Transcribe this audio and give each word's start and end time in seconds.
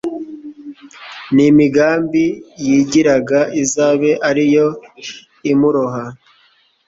n'imigambi 1.35 2.25
yigiraga 2.65 3.39
izabe 3.63 4.11
ari 4.29 4.45
yo 4.55 4.67
imuroha 5.51 6.03